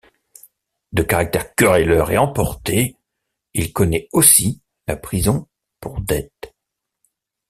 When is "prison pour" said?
4.97-6.01